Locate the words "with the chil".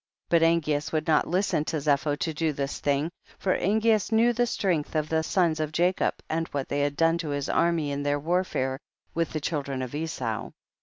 9.13-9.61